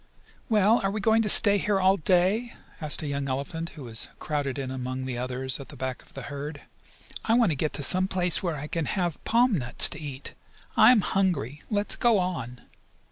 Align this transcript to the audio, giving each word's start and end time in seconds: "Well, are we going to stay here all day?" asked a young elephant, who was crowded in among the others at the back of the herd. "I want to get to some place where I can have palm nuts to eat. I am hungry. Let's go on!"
"Well, 0.49 0.79
are 0.83 0.89
we 0.89 0.99
going 0.99 1.21
to 1.21 1.29
stay 1.29 1.59
here 1.59 1.79
all 1.79 1.95
day?" 1.95 2.53
asked 2.81 3.03
a 3.03 3.07
young 3.07 3.29
elephant, 3.29 3.73
who 3.77 3.83
was 3.83 4.07
crowded 4.17 4.57
in 4.57 4.71
among 4.71 5.05
the 5.05 5.15
others 5.19 5.59
at 5.59 5.67
the 5.69 5.75
back 5.75 6.01
of 6.01 6.15
the 6.15 6.23
herd. 6.23 6.63
"I 7.23 7.35
want 7.35 7.51
to 7.51 7.55
get 7.55 7.71
to 7.73 7.83
some 7.83 8.07
place 8.07 8.41
where 8.41 8.55
I 8.55 8.65
can 8.65 8.85
have 8.85 9.23
palm 9.25 9.59
nuts 9.59 9.87
to 9.89 10.01
eat. 10.01 10.33
I 10.75 10.89
am 10.91 11.01
hungry. 11.01 11.61
Let's 11.69 11.95
go 11.95 12.17
on!" 12.17 12.61